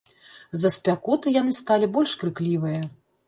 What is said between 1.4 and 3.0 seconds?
сталі больш крыклівыя.